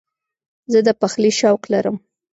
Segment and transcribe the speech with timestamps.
[0.71, 1.95] زه د پخلي شوق لرم.